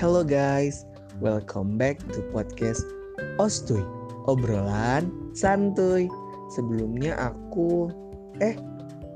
Halo 0.00 0.24
guys, 0.24 0.88
welcome 1.20 1.76
back 1.76 2.00
to 2.08 2.24
podcast 2.32 2.88
Ostuy, 3.36 3.84
obrolan 4.24 5.12
santuy. 5.36 6.08
Sebelumnya 6.56 7.20
aku, 7.20 7.92
eh, 8.40 8.56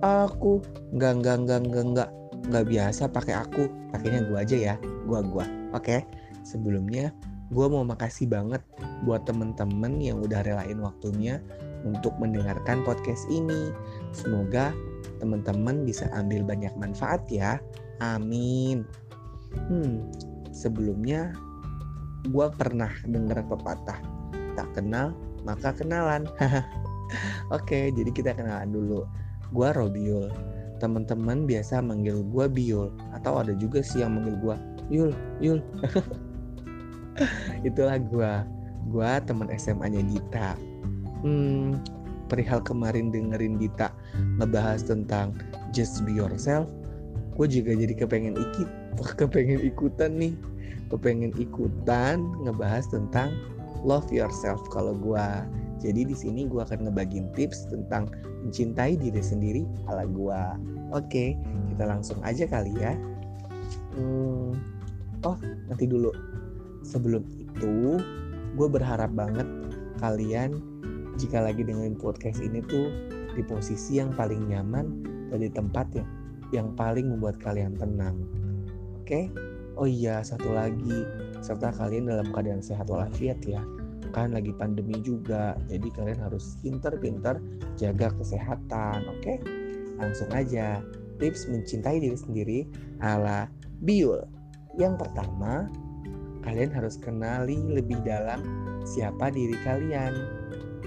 aku 0.05 0.61
nggak 0.93 1.25
nggak 1.25 2.11
nggak 2.53 2.67
biasa 2.69 3.09
pakai 3.09 3.33
aku, 3.33 3.65
pakainya 3.97 4.29
gua 4.29 4.45
aja 4.45 4.57
ya, 4.61 4.75
gua 5.09 5.25
gua. 5.25 5.49
Oke, 5.73 6.05
sebelumnya 6.45 7.17
gua 7.49 7.73
mau 7.73 7.89
makasih 7.89 8.29
banget 8.29 8.61
buat 9.09 9.25
temen-temen 9.25 10.05
yang 10.05 10.21
udah 10.21 10.45
relain 10.45 10.85
waktunya 10.85 11.41
untuk 11.89 12.13
mendengarkan 12.21 12.85
podcast 12.85 13.25
ini. 13.33 13.73
Semoga 14.13 14.77
teman-teman 15.17 15.89
bisa 15.89 16.13
ambil 16.13 16.45
banyak 16.45 16.77
manfaat 16.77 17.25
ya. 17.33 17.57
Amin. 18.05 18.85
Hmm, 19.73 20.13
sebelumnya 20.55 21.35
gue 22.31 22.47
pernah 22.55 22.89
dengar 23.05 23.43
pepatah 23.45 23.99
tak 24.55 24.71
kenal 24.73 25.13
maka 25.45 25.75
kenalan. 25.77 26.25
Oke, 27.57 27.93
jadi 27.93 28.11
kita 28.11 28.33
kenalan 28.33 28.73
dulu. 28.73 29.05
Gue 29.53 29.69
Robiul. 29.77 30.33
Teman-teman 30.81 31.45
biasa 31.45 31.85
manggil 31.85 32.25
gue 32.27 32.47
Biul 32.49 32.91
atau 33.15 33.39
ada 33.39 33.53
juga 33.55 33.85
sih 33.85 34.03
yang 34.03 34.19
manggil 34.19 34.37
gue 34.41 34.57
Yul, 34.91 35.13
Yul. 35.39 35.61
Itulah 37.69 38.01
gue. 38.01 38.33
Gue 38.89 39.11
teman 39.25 39.49
SMA-nya 39.55 40.03
Dita. 40.05 40.57
Hmm, 41.25 41.81
perihal 42.29 42.61
kemarin 42.65 43.13
dengerin 43.13 43.57
Dita 43.61 43.93
ngebahas 44.41 44.85
tentang 44.85 45.37
just 45.73 46.03
be 46.05 46.17
yourself 46.17 46.69
gue 47.35 47.47
juga 47.51 47.75
jadi 47.75 47.95
kepengen 47.99 48.39
ikut 48.39 48.69
kepengen 49.03 49.61
ikutan 49.65 50.15
nih. 50.19 50.35
Kepengen 50.93 51.35
ikutan 51.41 52.23
ngebahas 52.45 52.87
tentang 52.93 53.35
love 53.83 54.07
yourself 54.15 54.63
kalau 54.71 54.95
gue 54.97 55.27
jadi 55.85 56.09
di 56.09 56.17
sini 56.17 56.49
gue 56.49 56.65
akan 56.65 56.89
ngebagiin 56.89 57.29
tips 57.37 57.69
tentang 57.69 58.09
mencintai 58.47 58.97
diri 58.97 59.21
sendiri 59.21 59.69
ala 59.93 60.09
gue 60.09 60.41
oke 60.97 61.25
kita 61.75 61.85
langsung 61.85 62.17
aja 62.25 62.49
kali 62.49 62.73
ya. 62.79 62.97
Hmm, 63.99 64.57
oh 65.27 65.37
nanti 65.69 65.85
dulu. 65.85 66.09
Sebelum 66.87 67.21
itu 67.37 68.01
gue 68.55 68.69
berharap 68.71 69.13
banget 69.13 69.45
kalian 69.99 70.57
jika 71.21 71.43
lagi 71.43 71.67
dengerin 71.67 71.99
podcast 71.99 72.39
ini 72.41 72.63
tuh 72.65 72.89
di 73.35 73.43
posisi 73.43 73.99
yang 73.99 74.15
paling 74.15 74.47
nyaman 74.47 74.87
dan 75.29 75.39
di 75.43 75.51
tempat 75.51 75.87
yang 75.93 76.09
yang 76.55 76.69
paling 76.79 77.11
membuat 77.11 77.43
kalian 77.43 77.75
tenang. 77.75 78.23
Oke? 79.05 79.29
Oh 79.77 79.85
iya, 79.85 80.25
satu 80.25 80.49
lagi, 80.49 81.05
serta 81.45 81.77
kalian 81.77 82.09
dalam 82.09 82.33
keadaan 82.33 82.65
sehat 82.65 82.89
walafiat 82.89 83.37
ya. 83.45 83.61
Kan 84.17 84.33
lagi 84.33 84.55
pandemi 84.57 84.97
juga, 85.05 85.59
jadi 85.69 85.93
kalian 85.93 86.21
harus 86.25 86.57
pinter-pinter 86.65 87.37
jaga 87.77 88.09
kesehatan, 88.17 89.05
oke? 89.05 89.35
Langsung 90.01 90.31
aja, 90.33 90.81
tips 91.21 91.53
mencintai 91.53 92.01
diri 92.01 92.17
sendiri 92.17 92.59
ala 93.05 93.51
Biul. 93.85 94.25
Yang 94.81 95.05
pertama, 95.05 95.69
kalian 96.47 96.73
harus 96.73 96.97
kenali 96.97 97.61
lebih 97.61 98.01
dalam 98.09 98.41
siapa 98.89 99.29
diri 99.29 99.59
kalian 99.69 100.17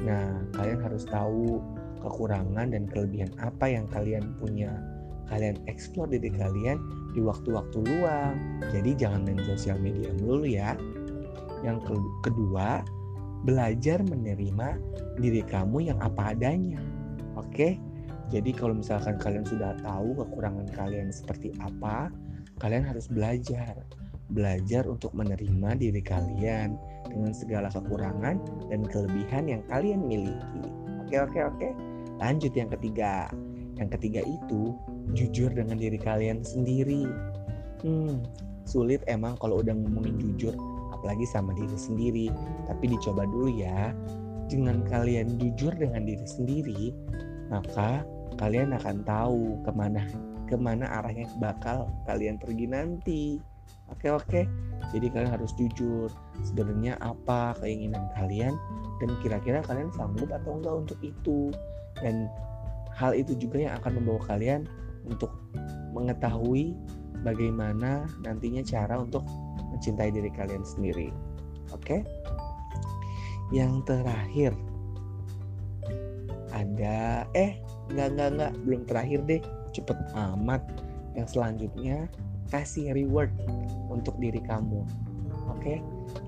Nah, 0.05 0.45
kalian 0.53 0.81
harus 0.83 1.09
tahu 1.09 1.57
kekurangan 2.05 2.69
dan 2.69 2.85
kelebihan 2.85 3.33
apa 3.41 3.65
yang 3.65 3.89
kalian 3.89 4.37
punya. 4.37 4.69
Kalian 5.27 5.57
eksplor 5.67 6.07
diri 6.07 6.29
kalian 6.31 6.77
di 7.17 7.25
waktu-waktu 7.25 7.81
luang. 7.81 8.61
Jadi 8.69 8.93
jangan 8.93 9.25
main 9.25 9.41
sosial 9.41 9.81
media 9.81 10.13
dulu 10.13 10.45
ya. 10.45 10.77
Yang 11.65 11.97
kedua, 12.21 12.85
belajar 13.41 14.05
menerima 14.05 14.77
diri 15.17 15.41
kamu 15.41 15.89
yang 15.89 15.97
apa 15.97 16.37
adanya. 16.37 16.77
Oke? 17.33 17.81
Jadi 18.29 18.53
kalau 18.53 18.77
misalkan 18.77 19.17
kalian 19.17 19.47
sudah 19.49 19.73
tahu 19.81 20.13
kekurangan 20.13 20.69
kalian 20.77 21.09
seperti 21.09 21.49
apa, 21.57 22.13
kalian 22.61 22.85
harus 22.85 23.09
belajar. 23.09 23.73
Belajar 24.27 24.83
untuk 24.85 25.15
menerima 25.15 25.79
diri 25.79 26.03
kalian 26.03 26.75
dengan 27.07 27.31
segala 27.31 27.71
kekurangan 27.71 28.67
dan 28.67 28.83
kelebihan 28.83 29.47
yang 29.47 29.63
kalian 29.71 30.03
miliki. 30.03 30.67
Oke, 31.07 31.15
oke, 31.23 31.39
oke. 31.39 31.69
Lanjut 32.19 32.51
yang 32.51 32.67
ketiga. 32.67 33.31
Yang 33.77 33.89
ketiga 33.97 34.21
itu 34.25 34.73
jujur 35.13 35.49
dengan 35.53 35.77
diri 35.77 35.97
kalian 36.01 36.41
sendiri. 36.41 37.05
Hmm, 37.85 38.25
sulit 38.65 39.05
emang 39.05 39.37
kalau 39.37 39.61
udah 39.61 39.73
ngomongin 39.73 40.17
jujur, 40.17 40.53
apalagi 40.93 41.25
sama 41.29 41.53
diri 41.53 41.77
sendiri. 41.77 42.27
Tapi 42.65 42.85
dicoba 42.89 43.23
dulu 43.29 43.53
ya. 43.53 43.93
Dengan 44.47 44.79
kalian 44.87 45.35
jujur 45.37 45.75
dengan 45.75 46.07
diri 46.07 46.23
sendiri, 46.23 46.95
maka 47.51 48.07
kalian 48.39 48.71
akan 48.71 49.03
tahu 49.03 49.59
ke 49.67 49.71
mana 49.75 50.07
ke 50.47 50.55
mana 50.55 50.87
arahnya 50.87 51.27
bakal 51.43 51.91
kalian 52.07 52.39
pergi 52.39 52.65
nanti. 52.71 53.23
Oke 53.91 54.07
oke. 54.11 54.41
Jadi 54.95 55.07
kalian 55.11 55.35
harus 55.35 55.51
jujur 55.59 56.07
sebenarnya 56.47 56.95
apa 57.03 57.59
keinginan 57.59 58.07
kalian 58.15 58.55
dan 59.03 59.09
kira-kira 59.19 59.59
kalian 59.67 59.91
sanggup 59.91 60.31
atau 60.31 60.59
enggak 60.59 60.75
untuk 60.87 60.99
itu. 61.03 61.51
Dan 61.99 62.31
hal 62.97 63.13
itu 63.13 63.37
juga 63.37 63.69
yang 63.69 63.73
akan 63.77 64.01
membawa 64.01 64.21
kalian 64.25 64.65
untuk 65.05 65.29
mengetahui 65.93 66.73
bagaimana 67.21 68.09
nantinya 68.25 68.65
cara 68.65 68.97
untuk 68.97 69.21
mencintai 69.69 70.09
diri 70.09 70.33
kalian 70.33 70.65
sendiri. 70.65 71.13
Oke? 71.69 72.01
Yang 73.53 73.85
terakhir 73.85 74.51
ada 76.57 77.29
eh 77.37 77.61
enggak 77.93 78.07
enggak 78.11 78.29
enggak 78.33 78.51
belum 78.65 78.81
terakhir 78.89 79.19
deh 79.29 79.41
cepet 79.71 79.97
amat 80.17 80.61
yang 81.13 81.27
selanjutnya 81.29 81.97
kasih 82.49 82.95
reward 82.95 83.29
untuk 83.91 84.15
diri 84.17 84.41
kamu 84.41 84.81
oke 85.47 85.59
okay? 85.59 85.77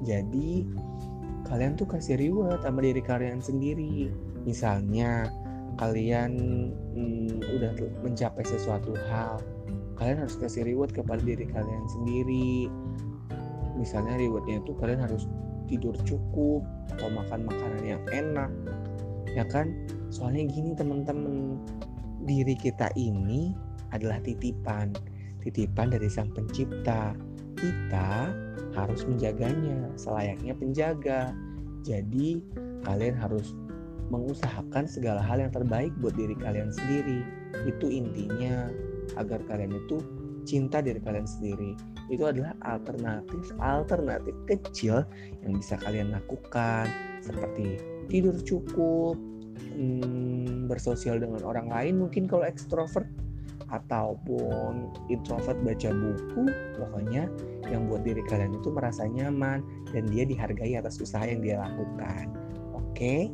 jadi 0.06 0.68
kalian 1.50 1.74
tuh 1.80 1.90
kasih 1.90 2.20
reward 2.20 2.62
sama 2.62 2.84
diri 2.86 3.02
kalian 3.02 3.42
sendiri 3.42 4.12
misalnya 4.46 5.28
kalian 5.80 6.32
hmm, 6.94 7.40
udah 7.40 7.72
mencapai 8.04 8.44
sesuatu 8.44 8.94
hal 9.08 9.40
kalian 9.96 10.28
harus 10.28 10.36
kasih 10.36 10.68
reward 10.68 10.92
kepada 10.92 11.24
diri 11.24 11.48
kalian 11.48 11.86
sendiri 11.88 12.68
misalnya 13.80 14.20
rewardnya 14.20 14.60
itu 14.60 14.76
kalian 14.76 15.00
harus 15.00 15.24
tidur 15.72 15.96
cukup 16.04 16.68
atau 16.96 17.08
makan 17.08 17.48
makanan 17.48 17.84
yang 17.88 18.04
enak 18.12 18.52
ya 19.32 19.48
kan 19.48 19.72
soalnya 20.12 20.44
gini 20.52 20.76
teman-teman 20.76 21.56
diri 22.28 22.60
kita 22.60 22.92
ini 23.00 23.56
adalah 23.96 24.20
titipan 24.20 24.92
titipan 25.42 25.92
dari 25.92 26.08
Sang 26.12 26.30
Pencipta. 26.32 27.16
Kita 27.60 28.32
harus 28.76 29.02
menjaganya 29.08 29.92
selayaknya 30.00 30.54
penjaga. 30.56 31.22
Jadi, 31.84 32.44
kalian 32.84 33.16
harus 33.16 33.56
mengusahakan 34.10 34.90
segala 34.90 35.22
hal 35.22 35.42
yang 35.42 35.54
terbaik 35.54 35.94
buat 36.02 36.14
diri 36.18 36.34
kalian 36.38 36.74
sendiri. 36.74 37.22
Itu 37.66 37.90
intinya 37.90 38.70
agar 39.18 39.42
kalian 39.46 39.74
itu 39.74 40.02
cinta 40.46 40.82
diri 40.82 41.02
kalian 41.02 41.30
sendiri. 41.30 41.78
Itu 42.10 42.26
adalah 42.26 42.58
alternatif-alternatif 42.66 44.36
kecil 44.50 45.06
yang 45.46 45.54
bisa 45.58 45.78
kalian 45.78 46.14
lakukan 46.14 46.90
seperti 47.22 47.78
tidur 48.10 48.34
cukup, 48.42 49.14
hmm, 49.74 50.66
bersosial 50.66 51.20
dengan 51.22 51.42
orang 51.46 51.70
lain 51.70 52.02
mungkin 52.06 52.26
kalau 52.26 52.46
ekstrovert 52.46 53.08
ataupun 53.70 54.90
introvert 55.14 55.58
baca 55.62 55.90
buku 55.94 56.44
pokoknya 56.82 57.30
yang 57.70 57.86
buat 57.86 58.02
diri 58.02 58.26
kalian 58.26 58.58
itu 58.58 58.74
merasa 58.74 59.06
nyaman 59.06 59.62
dan 59.94 60.10
dia 60.10 60.26
dihargai 60.26 60.74
atas 60.74 60.98
usaha 60.98 61.22
yang 61.22 61.46
dia 61.46 61.62
lakukan 61.62 62.34
oke 62.74 63.30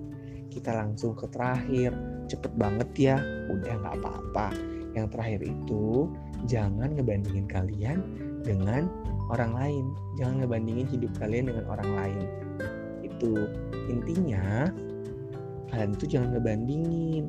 kita 0.49 0.71
langsung 0.73 1.13
ke 1.17 1.25
terakhir. 1.29 1.91
Cepet 2.29 2.51
banget 2.57 2.89
ya. 2.97 3.17
Udah 3.51 3.73
nggak 3.81 3.95
apa-apa. 4.01 4.47
Yang 4.95 5.07
terakhir 5.11 5.41
itu 5.43 6.09
jangan 6.47 6.95
ngebandingin 6.95 7.47
kalian 7.49 7.99
dengan 8.45 8.87
orang 9.27 9.51
lain. 9.57 9.85
Jangan 10.15 10.45
ngebandingin 10.45 10.87
hidup 10.87 11.11
kalian 11.17 11.51
dengan 11.51 11.65
orang 11.67 11.89
lain. 11.95 12.25
Itu 13.03 13.49
intinya 13.91 14.69
kalian 15.73 15.91
itu 15.97 16.05
jangan 16.07 16.37
ngebandingin. 16.37 17.25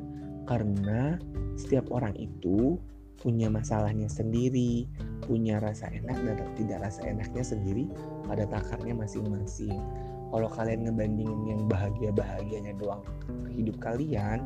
Karena 0.47 1.19
setiap 1.59 1.91
orang 1.91 2.15
itu 2.15 2.79
punya 3.17 3.49
masalahnya 3.49 4.07
sendiri, 4.07 4.85
punya 5.25 5.57
rasa 5.57 5.89
enak 5.89 6.15
dan 6.23 6.37
tidak 6.55 6.79
rasa 6.87 7.01
enaknya 7.09 7.43
sendiri 7.43 7.89
pada 8.23 8.45
takarnya 8.45 8.93
masing-masing. 8.93 9.81
Kalau 10.27 10.49
kalian 10.51 10.87
ngebandingin 10.87 11.41
yang 11.47 11.61
bahagia-bahagianya 11.71 12.75
doang 12.75 13.03
hidup 13.51 13.79
kalian, 13.79 14.43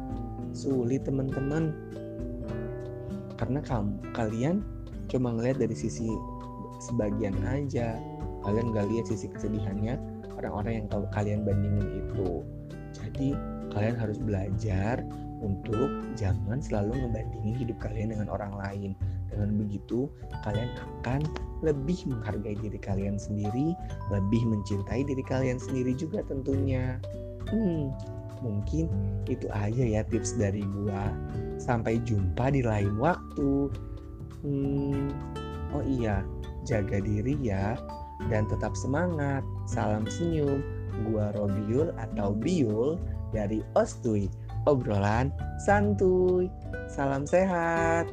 sulit 0.53 1.03
teman-teman. 1.03 1.73
Karena 3.41 3.59
kamu 3.65 3.97
kalian 4.13 4.61
cuma 5.09 5.33
ngeliat 5.33 5.57
dari 5.57 5.73
sisi 5.73 6.09
sebagian 6.81 7.35
aja. 7.45 7.97
kalian 8.41 8.73
gak 8.73 8.89
lihat 8.89 9.05
sisi 9.05 9.29
kesedihannya 9.29 10.01
orang-orang 10.33 10.81
yang 10.81 10.87
kalian 11.13 11.45
bandingin 11.45 12.01
itu 12.01 12.41
jadi 12.97 13.37
kalian 13.71 13.95
harus 13.95 14.19
belajar 14.19 15.05
untuk 15.41 15.89
jangan 16.13 16.61
selalu 16.61 17.01
ngebandingin 17.01 17.55
hidup 17.57 17.77
kalian 17.81 18.13
dengan 18.13 18.29
orang 18.29 18.53
lain. 18.59 18.91
Dengan 19.31 19.57
begitu, 19.57 20.11
kalian 20.43 20.69
akan 20.77 21.23
lebih 21.61 22.09
menghargai 22.09 22.57
diri 22.57 22.79
kalian 22.81 23.17
sendiri, 23.17 23.73
lebih 24.09 24.41
mencintai 24.45 25.05
diri 25.05 25.23
kalian 25.25 25.61
sendiri 25.61 25.93
juga 25.93 26.25
tentunya. 26.25 26.97
Hmm, 27.49 27.93
mungkin 28.41 28.89
itu 29.29 29.45
aja 29.53 29.83
ya 29.85 30.01
tips 30.05 30.37
dari 30.37 30.65
gua. 30.65 31.13
Sampai 31.61 32.01
jumpa 32.01 32.53
di 32.53 32.65
lain 32.65 32.97
waktu. 32.97 33.69
Hmm, 34.41 35.13
oh 35.73 35.85
iya, 35.85 36.25
jaga 36.65 36.97
diri 37.01 37.37
ya 37.41 37.77
dan 38.29 38.49
tetap 38.49 38.73
semangat. 38.73 39.45
Salam 39.69 40.05
senyum. 40.05 40.61
Gua 41.07 41.31
Robiul 41.33 41.95
atau 41.95 42.35
Biul 42.35 42.99
dari 43.31 43.63
Ostui 43.79 44.27
obrolan 44.67 45.31
santuy. 45.63 46.51
Salam 46.91 47.23
sehat. 47.25 48.09